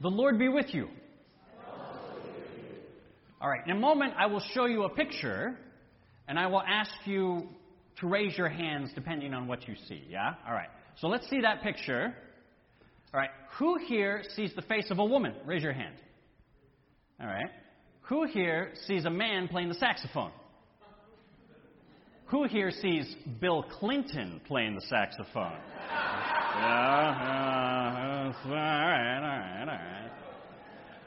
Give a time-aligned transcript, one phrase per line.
[0.00, 0.88] The Lord be with you.
[3.40, 5.58] All right, in a moment, I will show you a picture,
[6.26, 7.48] and I will ask you
[8.00, 10.34] to raise your hands depending on what you see, yeah?
[10.46, 10.68] All right,
[11.00, 12.14] so let's see that picture.
[13.12, 15.34] All right, who here sees the face of a woman?
[15.44, 15.94] Raise your hand.
[17.20, 17.50] All right.
[18.02, 20.30] Who here sees a man playing the saxophone?
[22.26, 25.58] Who here sees Bill Clinton playing the saxophone?
[25.90, 27.65] yeah, yeah,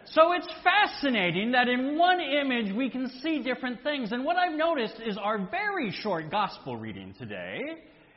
[0.05, 4.11] So it's fascinating that in one image we can see different things.
[4.11, 7.61] And what I've noticed is our very short gospel reading today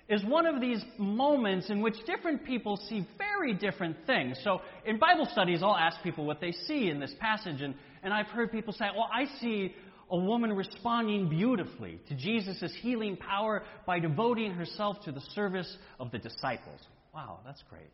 [0.08, 4.38] is one of these moments in which different people see very different things.
[4.42, 8.12] So in Bible studies, I'll ask people what they see in this passage, and, and
[8.12, 9.74] I've heard people say, Well, I see
[10.10, 16.10] a woman responding beautifully to Jesus' healing power by devoting herself to the service of
[16.10, 16.80] the disciples.
[17.14, 17.90] Wow, that's great.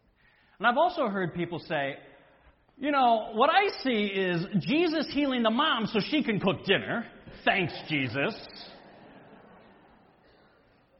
[0.58, 1.96] And I've also heard people say,
[2.76, 7.06] you know, what I see is Jesus healing the mom so she can cook dinner.
[7.44, 8.34] Thanks, Jesus.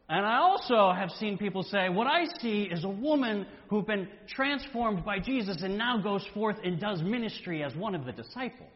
[0.09, 4.09] And I also have seen people say, what I see is a woman who's been
[4.29, 8.71] transformed by Jesus and now goes forth and does ministry as one of the disciples.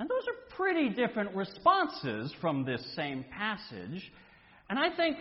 [0.00, 4.10] And those are pretty different responses from this same passage.
[4.68, 5.16] And I think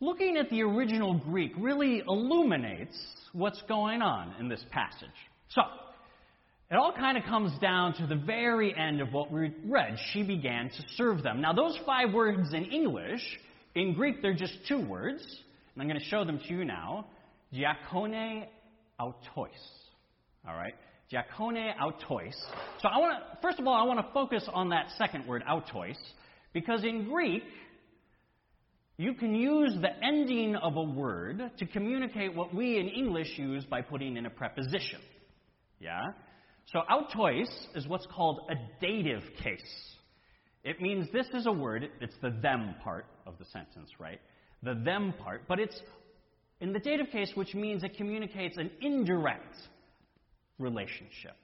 [0.00, 2.96] looking at the original Greek really illuminates
[3.32, 5.08] what's going on in this passage.
[5.50, 5.62] So,
[6.70, 9.96] it all kind of comes down to the very end of what we read.
[10.12, 11.40] She began to serve them.
[11.40, 13.22] Now, those five words in English,
[13.74, 15.22] in Greek, they're just two words,
[15.74, 17.06] and I'm going to show them to you now.
[17.54, 18.46] Diakone
[19.00, 19.48] autois.
[20.46, 20.74] All right?
[21.12, 22.34] Diakone autois.
[22.82, 25.44] So, I want to, first of all, I want to focus on that second word,
[25.48, 25.96] autois,
[26.52, 27.44] because in Greek,
[28.98, 33.64] you can use the ending of a word to communicate what we in English use
[33.64, 35.00] by putting in a preposition.
[35.80, 36.00] Yeah?
[36.72, 39.60] So autois is what's called a dative case.
[40.64, 44.20] It means this is a word, it's the them part of the sentence, right?
[44.62, 45.78] The them part, but it's
[46.60, 49.56] in the dative case, which means it communicates an indirect
[50.58, 51.36] relationship.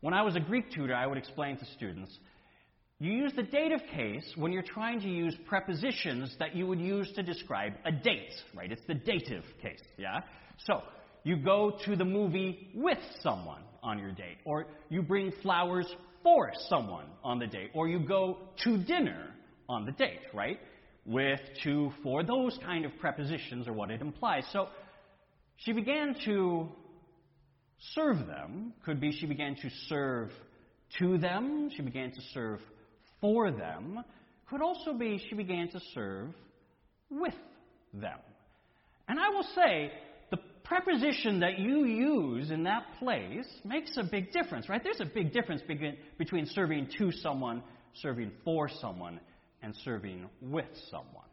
[0.00, 2.10] When I was a Greek tutor, I would explain to students
[2.98, 7.10] you use the dative case when you're trying to use prepositions that you would use
[7.14, 8.72] to describe a date, right?
[8.72, 10.20] It's the dative case, yeah?
[10.64, 10.82] So,
[11.22, 15.86] you go to the movie with someone on your date, or you bring flowers
[16.22, 19.30] for someone on the date, or you go to dinner
[19.68, 20.58] on the date, right?
[21.04, 24.44] With, to, for, those kind of prepositions are what it implies.
[24.52, 24.68] So
[25.56, 26.68] she began to
[27.94, 28.72] serve them.
[28.84, 30.30] Could be she began to serve
[30.98, 32.60] to them, she began to serve
[33.20, 34.02] for them.
[34.48, 36.34] Could also be she began to serve
[37.10, 37.34] with
[37.92, 38.18] them.
[39.08, 39.92] And I will say,
[40.30, 44.82] the preposition that you use in that place makes a big difference, right?
[44.82, 45.62] There's a big difference
[46.18, 47.62] between serving to someone,
[47.94, 49.20] serving for someone,
[49.62, 51.24] and serving with someone.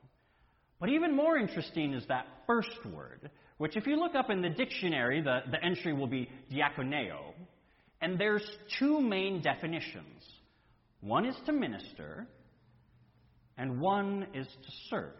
[0.79, 4.49] But even more interesting is that first word, which, if you look up in the
[4.49, 7.33] dictionary, the, the entry will be diakoneo.
[8.01, 8.45] And there's
[8.79, 10.23] two main definitions
[11.03, 12.27] one is to minister,
[13.57, 15.13] and one is to serve.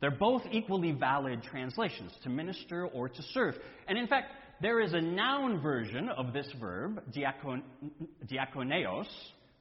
[0.00, 3.54] They're both equally valid translations, to minister or to serve.
[3.88, 7.62] And in fact, there is a noun version of this verb, diakon,
[8.26, 9.08] diakoneos,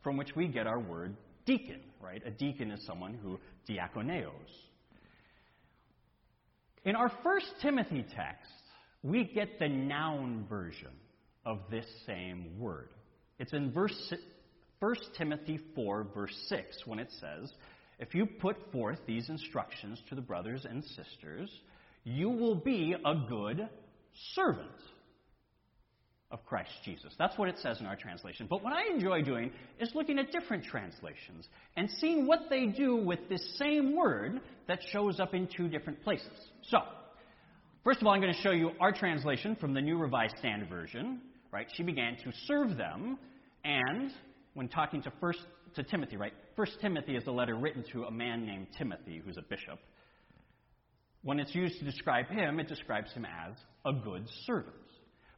[0.03, 1.16] from which we get our word
[1.46, 2.22] deacon, right?
[2.25, 4.31] A deacon is someone who diakoneos.
[6.85, 8.52] In our first Timothy text,
[9.02, 10.91] we get the noun version
[11.46, 12.90] of this same word.
[13.40, 14.14] It's in verse
[14.80, 17.52] 1 Timothy 4, verse 6, when it says,
[18.00, 21.50] if you put forth these instructions to the brothers and sisters,
[22.04, 23.70] you will be a good
[24.34, 24.68] servant
[26.32, 27.14] of Christ Jesus.
[27.18, 28.48] That's what it says in our translation.
[28.50, 32.96] But what I enjoy doing is looking at different translations and seeing what they do
[32.96, 36.28] with this same word that shows up in two different places.
[36.64, 36.80] So,
[37.84, 40.70] first of all, I'm going to show you our translation from the New Revised Standard
[40.70, 41.22] Version.
[41.53, 41.67] Right?
[41.76, 43.20] She began to serve them,
[43.64, 44.11] and
[44.55, 45.38] when talking to first
[45.76, 46.34] to Timothy, right?
[46.55, 49.78] First Timothy is a letter written to a man named Timothy, who's a bishop.
[51.22, 53.55] When it's used to describe him, it describes him as
[53.85, 54.73] a good servant.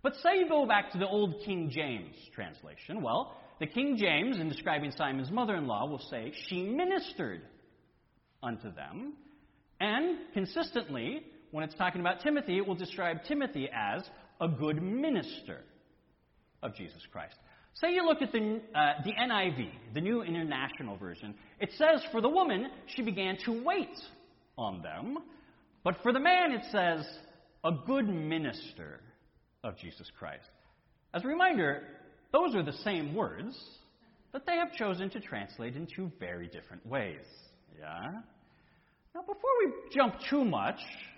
[0.03, 3.01] But say you go back to the old King James translation.
[3.01, 7.41] Well, the King James, in describing Simon's mother in law, will say, She ministered
[8.41, 9.15] unto them.
[9.81, 14.01] And consistently, when it's talking about Timothy, it will describe Timothy as
[14.39, 15.63] a good minister
[16.65, 17.35] of Jesus Christ.
[17.75, 21.35] Say you look at the, uh, the NIV, the New International Version.
[21.59, 23.97] It says, For the woman, she began to wait
[24.57, 25.17] on them.
[25.83, 27.05] But for the man, it says,
[27.63, 29.01] a good minister
[29.63, 30.49] of Jesus Christ.
[31.13, 31.83] As a reminder,
[32.31, 33.59] those are the same words,
[34.31, 37.25] but they have chosen to translate in two very different ways.
[37.77, 38.21] Yeah?
[39.15, 40.75] Now, before we jump too much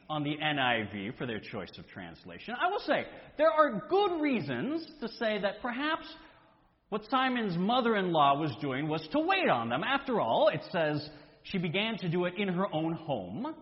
[0.08, 3.08] on the NIV for their choice of translation, I will say
[3.40, 6.06] there are good reasons to say that perhaps
[6.90, 9.82] what Simon's mother in law was doing was to wait on them.
[9.84, 11.10] After all, it says
[11.42, 13.56] she began to do it in her own home.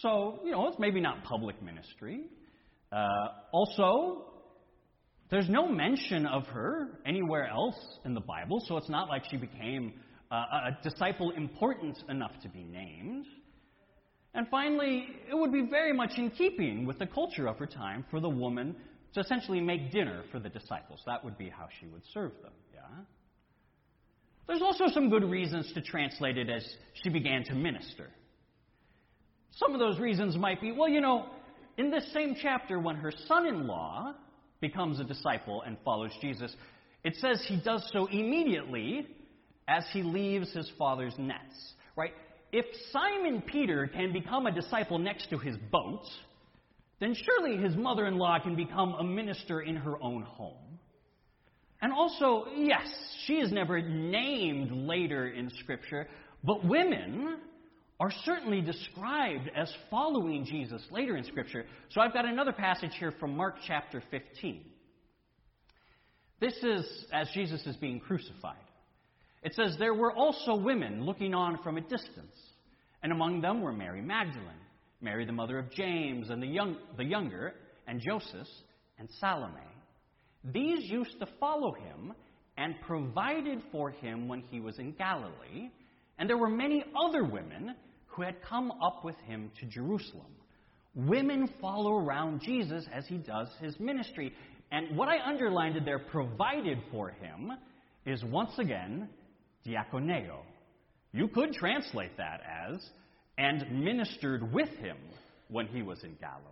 [0.00, 2.26] So, you know, it's maybe not public ministry.
[2.92, 3.06] Uh,
[3.50, 4.26] also,
[5.28, 7.74] there's no mention of her anywhere else
[8.04, 9.94] in the Bible, so it's not like she became
[10.30, 10.36] uh,
[10.68, 13.26] a disciple important enough to be named.
[14.36, 18.04] And finally, it would be very much in keeping with the culture of her time
[18.10, 18.76] for the woman
[19.14, 21.00] to essentially make dinner for the disciples.
[21.06, 22.82] That would be how she would serve them, yeah?
[24.46, 26.62] There's also some good reasons to translate it as
[27.02, 28.10] she began to minister.
[29.52, 31.24] Some of those reasons might be, well, you know,
[31.78, 34.14] in this same chapter, when her son in law
[34.60, 36.54] becomes a disciple and follows Jesus,
[37.04, 39.06] it says he does so immediately
[39.66, 42.12] as he leaves his father's nets, right?
[42.52, 46.04] If Simon Peter can become a disciple next to his boat,
[47.00, 50.78] then surely his mother in law can become a minister in her own home.
[51.82, 52.86] And also, yes,
[53.26, 56.08] she is never named later in Scripture,
[56.42, 57.38] but women
[57.98, 61.64] are certainly described as following Jesus later in Scripture.
[61.90, 64.64] So I've got another passage here from Mark chapter 15.
[66.40, 68.56] This is as Jesus is being crucified.
[69.42, 72.36] It says, There were also women looking on from a distance,
[73.02, 74.46] and among them were Mary Magdalene,
[75.00, 77.54] Mary the mother of James and the, young, the younger,
[77.86, 78.48] and Joseph,
[78.98, 79.60] and Salome.
[80.52, 82.12] These used to follow him
[82.56, 85.70] and provided for him when he was in Galilee.
[86.18, 87.74] And there were many other women
[88.06, 90.32] who had come up with him to Jerusalem.
[90.94, 94.32] Women follow around Jesus as he does his ministry.
[94.72, 97.52] And what I underlined there, provided for him,
[98.06, 99.08] is once again
[99.66, 100.38] diakoneo.
[101.12, 102.86] You could translate that as,
[103.38, 104.96] and ministered with him
[105.48, 106.42] when he was in Galilee.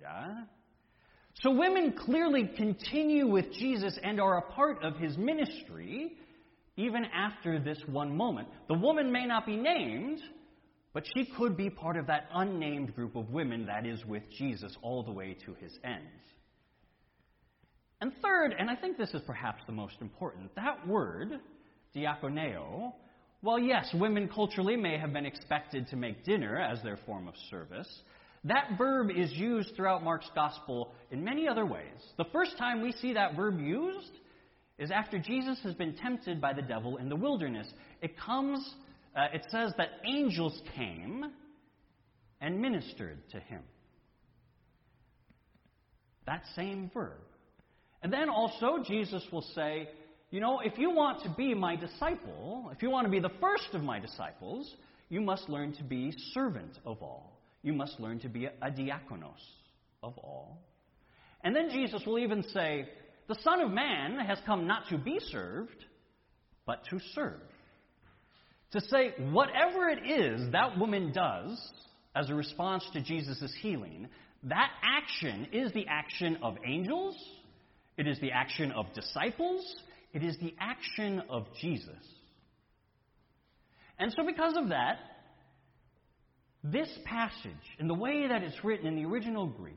[0.00, 0.44] Yeah?
[1.42, 6.12] So women clearly continue with Jesus and are a part of his ministry
[6.76, 8.48] even after this one moment.
[8.68, 10.20] The woman may not be named,
[10.92, 14.76] but she could be part of that unnamed group of women that is with Jesus
[14.82, 16.02] all the way to his end.
[18.00, 21.40] And third, and I think this is perhaps the most important, that word,
[21.94, 22.92] diakoneo,
[23.40, 27.34] while yes, women culturally may have been expected to make dinner as their form of
[27.50, 27.88] service,
[28.44, 32.00] that verb is used throughout Mark's gospel in many other ways.
[32.16, 34.12] The first time we see that verb used
[34.78, 37.68] is after Jesus has been tempted by the devil in the wilderness.
[38.02, 38.74] It comes
[39.16, 41.24] uh, it says that angels came
[42.40, 43.62] and ministered to him.
[46.26, 47.20] That same verb.
[48.02, 49.88] And then also, Jesus will say,
[50.30, 53.30] You know, if you want to be my disciple, if you want to be the
[53.40, 54.72] first of my disciples,
[55.08, 57.38] you must learn to be servant of all.
[57.62, 59.40] You must learn to be a diakonos
[60.02, 60.58] of all.
[61.42, 62.88] And then Jesus will even say,
[63.28, 65.84] The Son of Man has come not to be served,
[66.66, 67.40] but to serve
[68.74, 71.56] to say whatever it is that woman does
[72.16, 74.08] as a response to Jesus' healing,
[74.42, 77.16] that action is the action of angels,
[77.96, 79.76] it is the action of disciples,
[80.14, 81.90] it is the action of Jesus.
[83.98, 84.98] And so, because of that,
[86.62, 89.76] this passage, in the way that it's written in the original Greek,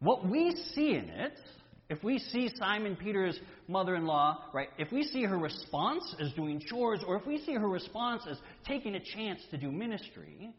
[0.00, 1.34] what we see in it
[1.92, 6.32] if we see Simon Peter's mother in law, right, if we see her response as
[6.32, 10.54] doing chores, or if we see her response as taking a chance to do ministry,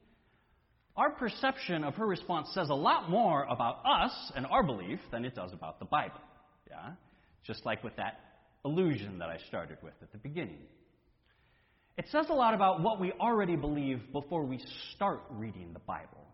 [0.95, 5.25] our perception of her response says a lot more about us and our belief than
[5.25, 6.21] it does about the Bible.
[6.69, 6.91] Yeah?
[7.43, 8.19] Just like with that
[8.65, 10.61] illusion that I started with at the beginning.
[11.97, 14.59] It says a lot about what we already believe before we
[14.95, 16.25] start reading the Bible.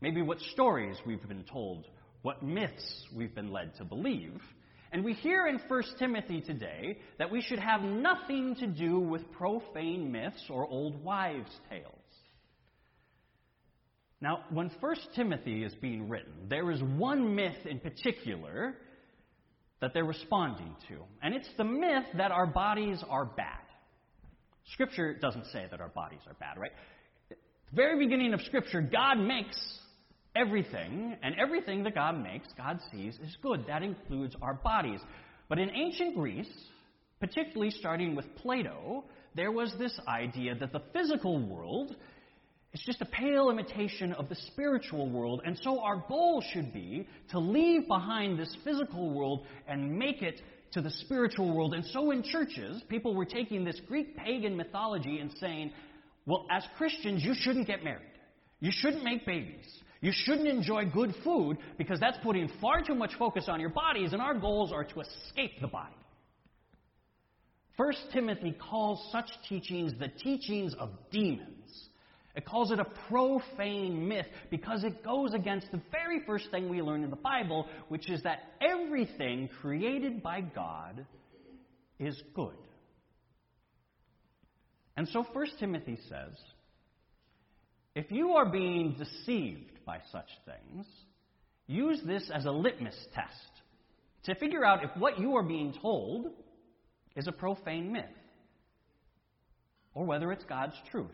[0.00, 1.86] Maybe what stories we've been told
[2.22, 4.40] what myths we've been led to believe.
[4.92, 9.30] And we hear in 1 Timothy today that we should have nothing to do with
[9.32, 11.86] profane myths or old wives' tales.
[14.20, 18.76] Now, when 1 Timothy is being written, there is one myth in particular
[19.82, 23.58] that they're responding to, and it's the myth that our bodies are bad.
[24.72, 26.70] Scripture doesn't say that our bodies are bad, right?
[27.30, 27.36] At
[27.70, 29.58] the very beginning of Scripture, God makes
[30.34, 33.64] everything, and everything that God makes, God sees is good.
[33.66, 35.00] That includes our bodies.
[35.48, 36.48] But in ancient Greece,
[37.20, 41.96] particularly starting with Plato, there was this idea that the physical world
[42.72, 45.42] It's just a pale imitation of the spiritual world.
[45.44, 50.40] And so our goal should be to leave behind this physical world and make it
[50.72, 51.74] to the spiritual world.
[51.74, 55.72] And so in churches, people were taking this Greek pagan mythology and saying,
[56.24, 58.06] well, as Christians, you shouldn't get married.
[58.60, 59.66] You shouldn't make babies.
[60.00, 64.12] You shouldn't enjoy good food because that's putting far too much focus on your bodies,
[64.12, 65.94] and our goals are to escape the body.
[67.76, 71.88] First Timothy calls such teachings the teachings of demons.
[72.34, 76.80] It calls it a profane myth because it goes against the very first thing we
[76.80, 81.04] learn in the Bible, which is that everything created by God
[81.98, 82.56] is good.
[84.96, 86.36] And so 1 Timothy says
[87.94, 90.86] if you are being deceived by such things,
[91.66, 93.30] use this as a litmus test
[94.24, 96.28] to figure out if what you are being told
[97.14, 98.04] is a profane myth
[99.94, 101.10] or whether it's God's truth.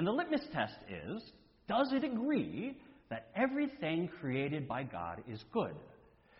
[0.00, 1.22] And the litmus test is
[1.68, 2.74] does it agree
[3.10, 5.74] that everything created by God is good?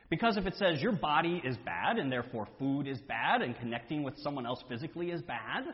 [0.09, 4.03] Because if it says your body is bad and therefore food is bad and connecting
[4.03, 5.65] with someone else physically is bad,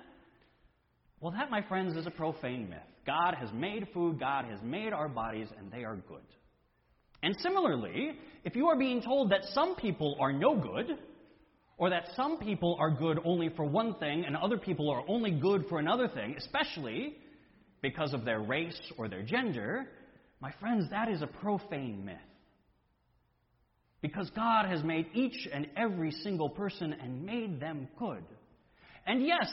[1.20, 2.80] well, that, my friends, is a profane myth.
[3.06, 6.26] God has made food, God has made our bodies, and they are good.
[7.22, 10.98] And similarly, if you are being told that some people are no good,
[11.78, 15.30] or that some people are good only for one thing and other people are only
[15.30, 17.14] good for another thing, especially
[17.82, 19.86] because of their race or their gender,
[20.40, 22.16] my friends, that is a profane myth.
[24.02, 28.24] Because God has made each and every single person and made them good.
[29.06, 29.48] And yes,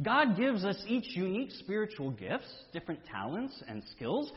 [0.00, 4.32] God gives us each unique spiritual gifts, different talents and skills,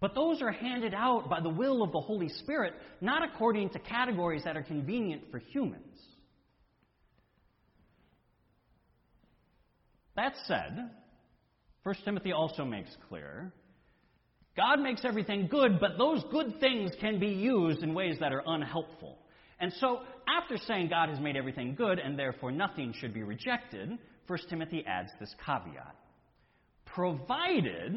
[0.00, 3.78] but those are handed out by the will of the Holy Spirit, not according to
[3.78, 5.96] categories that are convenient for humans.
[10.16, 10.90] That said,
[11.82, 13.52] 1 Timothy also makes clear
[14.56, 18.42] God makes everything good, but those good things can be used in ways that are
[18.44, 19.18] unhelpful.
[19.58, 23.98] And so, after saying God has made everything good and therefore nothing should be rejected,
[24.26, 25.96] 1 Timothy adds this caveat
[26.94, 27.94] provided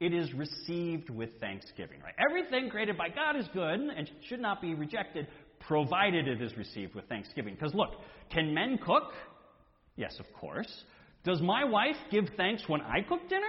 [0.00, 2.00] it is received with thanksgiving.
[2.00, 2.14] Right?
[2.18, 5.26] Everything created by God is good and should not be rejected,
[5.60, 7.54] provided it is received with thanksgiving.
[7.54, 7.90] Because look,
[8.32, 9.12] can men cook?
[9.96, 10.84] Yes, of course.
[11.24, 13.42] Does my wife give thanks when I cook dinner?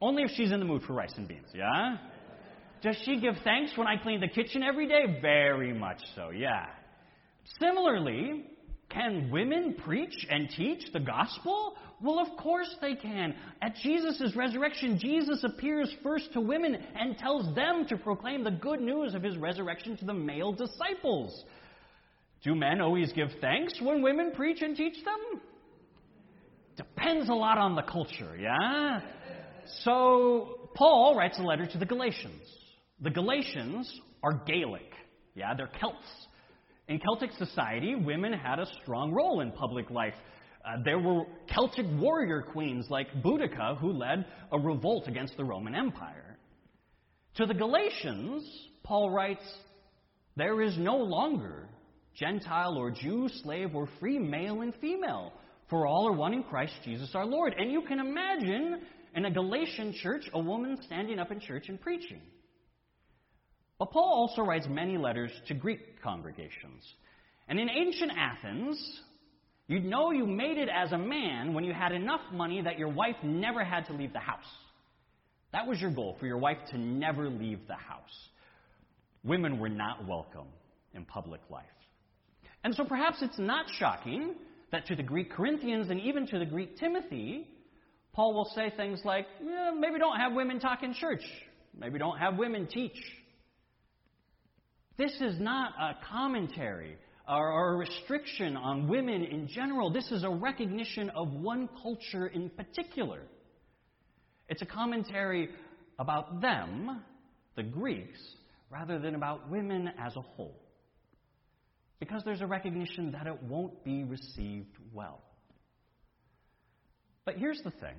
[0.00, 1.96] Only if she's in the mood for rice and beans, yeah?
[2.82, 5.18] Does she give thanks when I clean the kitchen every day?
[5.22, 6.66] Very much so, yeah.
[7.60, 8.44] Similarly,
[8.90, 11.76] can women preach and teach the gospel?
[12.02, 13.34] Well, of course they can.
[13.62, 18.80] At Jesus' resurrection, Jesus appears first to women and tells them to proclaim the good
[18.80, 21.44] news of his resurrection to the male disciples.
[22.42, 25.40] Do men always give thanks when women preach and teach them?
[26.76, 29.00] Depends a lot on the culture, yeah?
[29.84, 32.42] So, Paul writes a letter to the Galatians.
[33.00, 34.92] The Galatians are Gaelic,
[35.34, 35.54] yeah?
[35.56, 36.06] They're Celts.
[36.88, 40.14] In Celtic society, women had a strong role in public life.
[40.64, 45.74] Uh, there were Celtic warrior queens like Boudica who led a revolt against the Roman
[45.74, 46.36] Empire.
[47.36, 48.48] To the Galatians,
[48.82, 49.44] Paul writes,
[50.36, 51.68] There is no longer
[52.16, 55.32] Gentile or Jew, slave or free, male and female
[55.74, 57.52] for all are one in Christ Jesus our Lord.
[57.58, 58.80] And you can imagine
[59.16, 62.20] in a Galatian church a woman standing up in church and preaching.
[63.80, 66.84] But Paul also writes many letters to Greek congregations.
[67.48, 69.00] And in ancient Athens,
[69.66, 72.90] you'd know you made it as a man when you had enough money that your
[72.90, 74.38] wife never had to leave the house.
[75.50, 78.28] That was your goal, for your wife to never leave the house.
[79.24, 80.46] Women were not welcome
[80.92, 81.64] in public life.
[82.62, 84.36] And so perhaps it's not shocking
[84.74, 87.46] that to the Greek Corinthians and even to the Greek Timothy,
[88.12, 91.22] Paul will say things like, maybe don't have women talk in church.
[91.78, 92.98] Maybe don't have women teach.
[94.98, 96.96] This is not a commentary
[97.28, 99.92] or a restriction on women in general.
[99.92, 103.20] This is a recognition of one culture in particular.
[104.48, 105.50] It's a commentary
[106.00, 107.00] about them,
[107.54, 108.18] the Greeks,
[108.70, 110.63] rather than about women as a whole
[112.00, 115.20] because there's a recognition that it won't be received well.
[117.24, 117.96] But here's the thing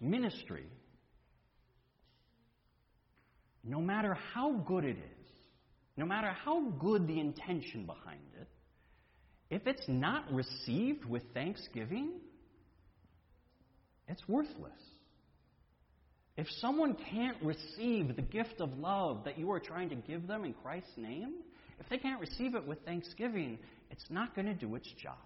[0.00, 0.66] ministry,
[3.64, 5.26] no matter how good it is,
[5.96, 8.48] no matter how good the intention behind it,
[9.48, 12.12] if it's not received with thanksgiving,
[14.08, 14.72] it's worthless.
[16.36, 20.44] If someone can't receive the gift of love that you are trying to give them
[20.44, 21.36] in Christ's name,
[21.78, 23.58] if they can't receive it with thanksgiving,
[23.90, 25.18] it's not going to do its job.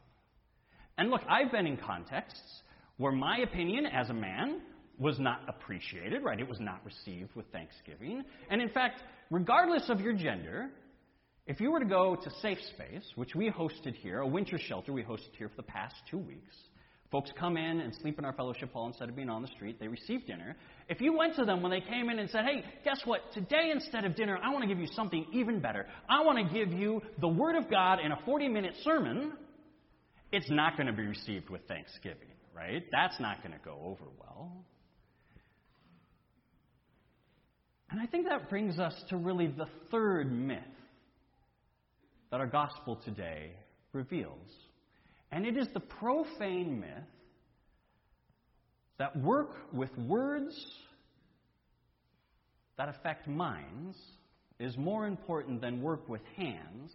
[0.99, 2.62] And look, I've been in contexts
[2.97, 4.61] where my opinion as a man
[4.99, 6.38] was not appreciated, right?
[6.38, 8.23] It was not received with thanksgiving.
[8.50, 10.69] And in fact, regardless of your gender,
[11.47, 14.92] if you were to go to Safe Space, which we hosted here, a winter shelter
[14.92, 16.54] we hosted here for the past two weeks,
[17.11, 19.79] folks come in and sleep in our fellowship hall instead of being on the street.
[19.81, 20.57] They receive dinner.
[20.88, 23.21] If you went to them when they came in and said, hey, guess what?
[23.35, 25.87] Today instead of dinner, I want to give you something even better.
[26.09, 29.33] I want to give you the Word of God in a 40 minute sermon,
[30.33, 32.85] it's not going to be received with thanksgiving, right?
[32.93, 34.64] That's not going to go over well.
[37.90, 40.59] And I think that brings us to really the third myth
[42.31, 43.50] that our gospel today
[43.93, 44.49] reveals.
[45.32, 46.88] And it is the profane myth
[48.99, 50.54] that work with words
[52.76, 53.96] that affect minds
[54.58, 56.92] is more important than work with hands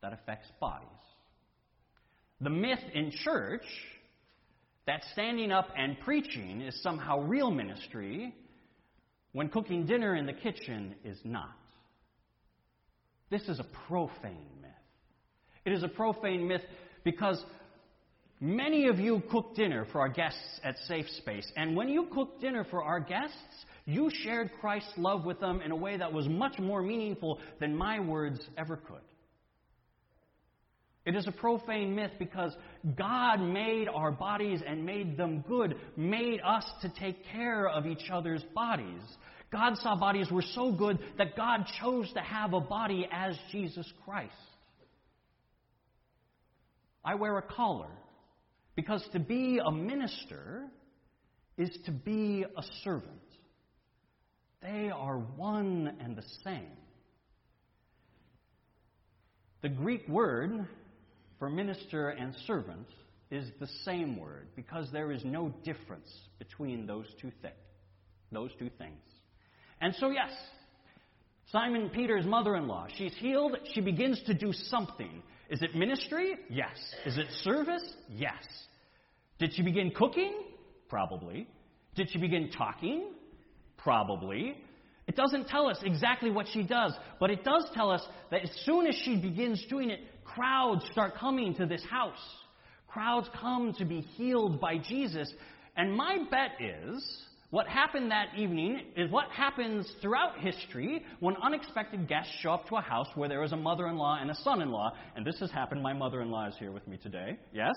[0.00, 0.88] that affects bodies.
[2.40, 3.64] The myth in church
[4.86, 8.34] that standing up and preaching is somehow real ministry
[9.32, 11.56] when cooking dinner in the kitchen is not.
[13.30, 14.70] This is a profane myth.
[15.66, 16.62] It is a profane myth
[17.10, 17.42] because
[18.38, 21.50] many of you cook dinner for our guests at Safe Space.
[21.56, 25.70] And when you cooked dinner for our guests, you shared Christ's love with them in
[25.70, 29.00] a way that was much more meaningful than my words ever could.
[31.06, 32.54] It is a profane myth because
[32.94, 38.10] God made our bodies and made them good, made us to take care of each
[38.12, 39.00] other's bodies.
[39.50, 43.90] God saw bodies were so good that God chose to have a body as Jesus
[44.04, 44.34] Christ.
[47.04, 47.90] I wear a collar
[48.76, 50.66] because to be a minister
[51.56, 53.12] is to be a servant.
[54.62, 56.76] They are one and the same.
[59.62, 60.66] The Greek word
[61.38, 62.86] for minister and servant
[63.30, 67.48] is the same word because there is no difference between those two, thi-
[68.32, 69.02] those two things.
[69.80, 70.30] And so, yes,
[71.50, 73.56] Simon Peter's mother in law, she's healed.
[73.74, 75.22] She begins to do something.
[75.48, 76.36] Is it ministry?
[76.50, 76.76] Yes.
[77.06, 77.94] Is it service?
[78.08, 78.44] Yes.
[79.38, 80.32] Did she begin cooking?
[80.88, 81.46] Probably.
[81.94, 83.12] Did she begin talking?
[83.76, 84.56] Probably.
[85.06, 88.50] It doesn't tell us exactly what she does, but it does tell us that as
[88.66, 92.18] soon as she begins doing it, crowds start coming to this house.
[92.88, 95.32] Crowds come to be healed by Jesus.
[95.76, 102.06] And my bet is what happened that evening is what happens throughout history when unexpected
[102.06, 104.34] guests show up to a house where there is a mother in law and a
[104.34, 104.92] son in law.
[105.16, 105.82] And this has happened.
[105.82, 107.38] My mother in law is here with me today.
[107.54, 107.74] Yes?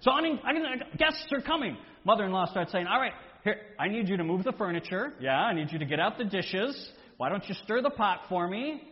[0.00, 1.76] So I mean, uh, guests are coming.
[2.04, 3.12] Mother in law starts saying, All right,
[3.44, 5.12] here, I need you to move the furniture.
[5.20, 6.90] Yeah, I need you to get out the dishes.
[7.18, 8.82] Why don't you stir the pot for me?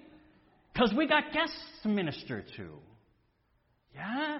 [0.72, 2.68] Because we got guests to minister to.
[3.94, 4.38] Yeah?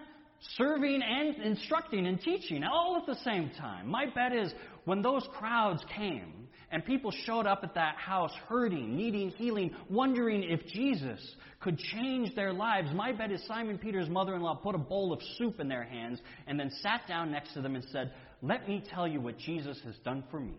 [0.56, 3.88] Serving and instructing and teaching all at the same time.
[3.88, 4.52] My bet is
[4.84, 10.42] when those crowds came and people showed up at that house hurting, needing healing, wondering
[10.42, 11.20] if Jesus
[11.60, 15.12] could change their lives, my bet is Simon Peter's mother in law put a bowl
[15.12, 18.66] of soup in their hands and then sat down next to them and said, Let
[18.66, 20.58] me tell you what Jesus has done for me,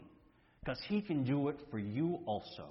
[0.63, 2.69] because he can do it for you also.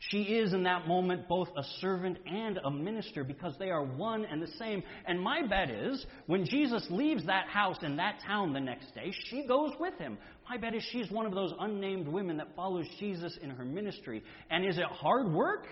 [0.00, 4.24] She is in that moment both a servant and a minister because they are one
[4.24, 4.82] and the same.
[5.06, 9.12] And my bet is when Jesus leaves that house in that town the next day,
[9.28, 10.16] she goes with him.
[10.48, 14.22] My bet is she's one of those unnamed women that follows Jesus in her ministry.
[14.50, 15.66] And is it hard work?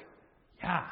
[0.62, 0.86] Yeah.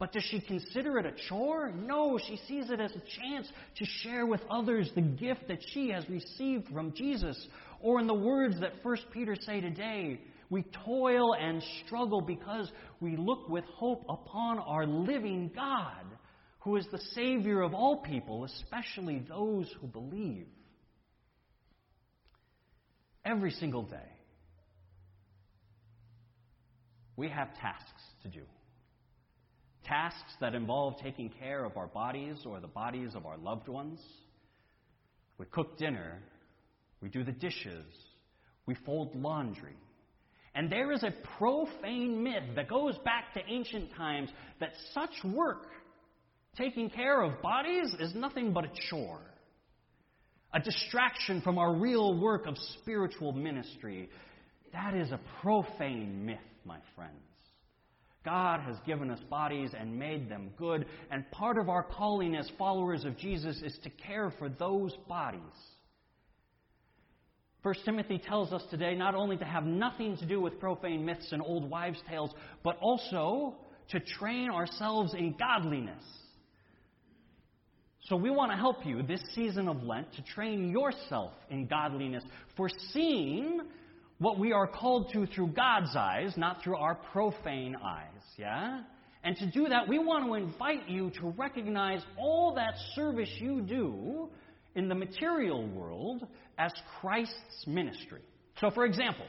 [0.00, 1.70] But does she consider it a chore?
[1.70, 5.90] No, she sees it as a chance to share with others the gift that she
[5.90, 7.36] has received from Jesus.
[7.80, 10.18] Or in the words that 1 Peter say today,
[10.50, 16.04] we toil and struggle because we look with hope upon our living God,
[16.60, 20.48] who is the Savior of all people, especially those who believe.
[23.24, 24.10] Every single day,
[27.16, 28.42] we have tasks to do.
[29.84, 34.00] Tasks that involve taking care of our bodies or the bodies of our loved ones.
[35.38, 36.18] We cook dinner,
[37.00, 37.86] we do the dishes,
[38.66, 39.76] we fold laundry.
[40.54, 45.66] And there is a profane myth that goes back to ancient times that such work,
[46.56, 49.20] taking care of bodies, is nothing but a chore,
[50.52, 54.10] a distraction from our real work of spiritual ministry.
[54.72, 57.14] That is a profane myth, my friends.
[58.24, 62.50] God has given us bodies and made them good, and part of our calling as
[62.58, 65.40] followers of Jesus is to care for those bodies.
[67.62, 71.32] 1 Timothy tells us today not only to have nothing to do with profane myths
[71.32, 72.30] and old wives' tales,
[72.64, 73.54] but also
[73.90, 76.02] to train ourselves in godliness.
[78.04, 82.24] So we want to help you this season of Lent to train yourself in godliness,
[82.56, 83.60] foreseeing
[84.18, 88.80] what we are called to through God's eyes, not through our profane eyes, yeah?
[89.22, 93.60] And to do that, we want to invite you to recognize all that service you
[93.60, 94.30] do
[94.74, 96.26] in the material world
[96.58, 98.22] as Christ's ministry.
[98.60, 99.26] So, for example,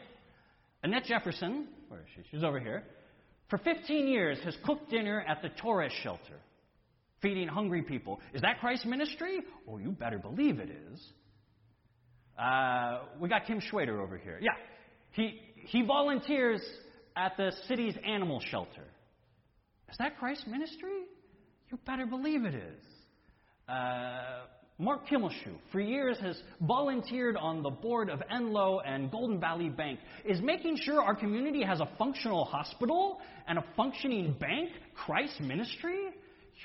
[0.84, 2.21] Annette Jefferson, where is she?
[2.32, 2.84] She's over here,
[3.49, 6.39] for 15 years has cooked dinner at the Torres shelter,
[7.21, 8.19] feeding hungry people.
[8.34, 9.41] Is that Christ's ministry?
[9.67, 11.01] Oh, you better believe it is.
[12.39, 14.39] Uh, we got Kim Schwader over here.
[14.41, 14.51] Yeah,
[15.12, 16.62] he, he volunteers
[17.15, 18.86] at the city's animal shelter.
[19.89, 21.04] Is that Christ's ministry?
[21.69, 22.84] You better believe it is.
[23.67, 24.45] Uh,
[24.82, 30.00] Mark Kimmelshoe, for years, has volunteered on the board of Enloe and Golden Valley Bank,
[30.26, 36.08] is making sure our community has a functional hospital and a functioning bank, Christ ministry.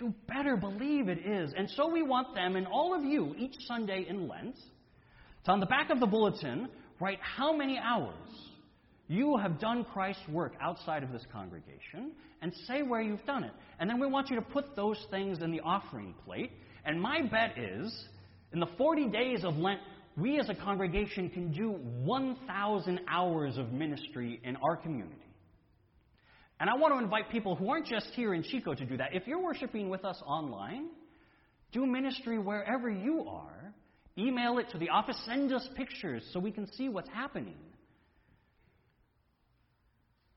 [0.01, 1.53] You better believe it is.
[1.55, 4.57] And so we want them and all of you each Sunday in Lent
[5.45, 8.15] to, on the back of the bulletin, write how many hours
[9.09, 13.53] you have done Christ's work outside of this congregation and say where you've done it.
[13.79, 16.53] And then we want you to put those things in the offering plate.
[16.87, 17.93] And my bet is,
[18.53, 19.81] in the 40 days of Lent,
[20.17, 25.17] we as a congregation can do 1,000 hours of ministry in our community.
[26.59, 29.11] And I want to invite people who aren't just here in Chico to do that.
[29.13, 30.87] If you're worshiping with us online,
[31.73, 33.75] do ministry wherever you are.
[34.17, 37.59] Email it to the office, send us pictures so we can see what's happening.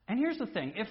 [0.10, 0.90] And here's the thing if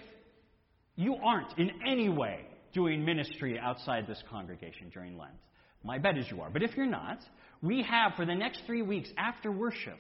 [0.97, 5.35] you aren't in any way doing ministry outside this congregation during Lent,
[5.83, 6.51] my bet is you are.
[6.51, 7.19] But if you're not,
[7.63, 9.99] we have for the next three weeks after worship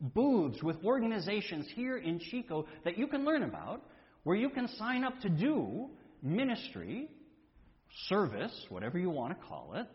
[0.00, 3.82] booths with organizations here in Chico that you can learn about
[4.24, 5.88] where you can sign up to do
[6.22, 7.08] ministry,
[8.08, 9.86] service, whatever you want to call it,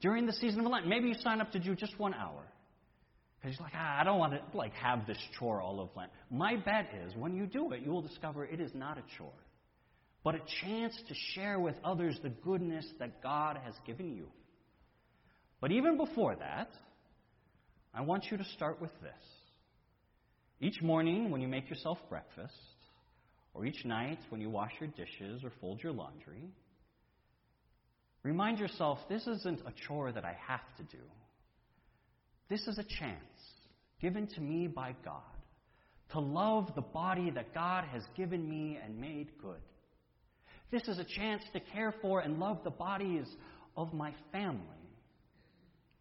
[0.00, 0.86] during the season of Lent.
[0.86, 2.42] Maybe you sign up to do just one hour.
[3.40, 6.10] Because you're like, ah, I don't want to like have this chore all of Lent.
[6.30, 9.32] My bet is when you do it, you will discover it is not a chore,
[10.24, 14.28] but a chance to share with others the goodness that God has given you.
[15.60, 16.70] But even before that,
[17.92, 19.12] I want you to start with this.
[20.60, 22.54] Each morning when you make yourself breakfast,
[23.52, 26.48] or each night when you wash your dishes or fold your laundry,
[28.22, 31.02] remind yourself this isn't a chore that I have to do.
[32.48, 33.20] This is a chance
[34.00, 35.20] given to me by God
[36.12, 39.60] to love the body that God has given me and made good.
[40.70, 43.26] This is a chance to care for and love the bodies
[43.76, 44.60] of my family.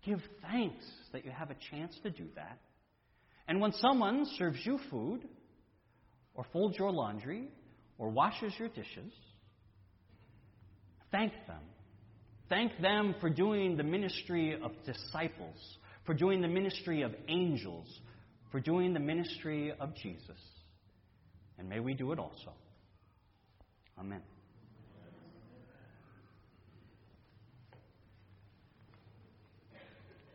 [0.06, 2.60] Give thanks that you have a chance to do that.
[3.48, 5.28] And when someone serves you food,
[6.36, 7.48] or folds your laundry,
[7.98, 9.14] or washes your dishes,
[11.12, 11.62] thank them.
[12.50, 15.58] Thank them for doing the ministry of disciples
[16.06, 17.88] for doing the ministry of angels,
[18.52, 20.38] for doing the ministry of Jesus.
[21.58, 22.52] And may we do it also.
[23.98, 24.22] Amen.